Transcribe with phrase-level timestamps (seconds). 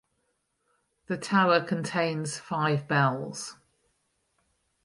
[1.05, 3.57] The tower contains five bells.